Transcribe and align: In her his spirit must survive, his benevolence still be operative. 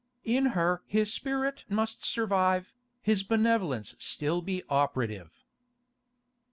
In 0.25 0.47
her 0.57 0.81
his 0.87 1.13
spirit 1.13 1.63
must 1.69 2.03
survive, 2.03 2.73
his 3.03 3.21
benevolence 3.21 3.93
still 3.99 4.41
be 4.41 4.63
operative. 4.67 5.29